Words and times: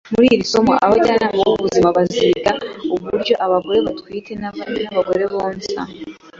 Muri 0.13 0.27
iri 0.35 0.45
somo 0.51 0.73
abajyanama 0.85 1.39
b 1.45 1.47
ubuzima 1.55 1.87
baziga 1.97 2.51
uburyo 2.95 3.33
abagore 3.45 3.79
batwite 3.87 4.31
n 4.41 4.43
abagore 4.99 5.23
bonsa 5.33 5.81